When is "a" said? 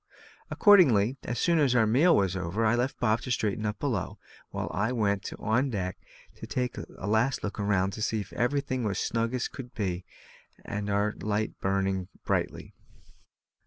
6.79-7.05